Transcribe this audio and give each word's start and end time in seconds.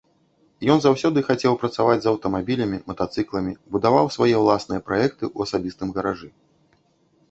Ён 0.75 0.79
заўсёды 0.85 1.23
хацеў 1.27 1.57
працаваць 1.65 1.99
з 2.07 2.09
аўтамабілямі, 2.13 2.81
матацыкламі, 2.89 3.57
будаваў 3.77 4.13
свае 4.19 4.35
ўласныя 4.43 4.81
праекты 4.89 5.23
ў 5.35 5.39
асабістым 5.51 5.89
гаражы. 6.01 6.29